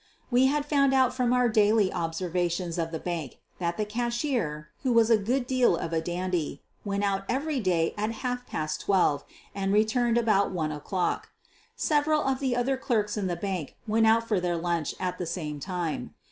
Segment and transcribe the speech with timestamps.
[0.31, 4.91] We had found out from our daily observations of the bank that the cashier, who
[4.93, 9.23] was a good deal of a dandy, went out every day at half past twelve
[9.53, 11.29] and returned about 1 o 'clock.
[11.75, 15.27] Several of the other clerks in the bank went out for their lunch at the
[15.27, 16.15] same time.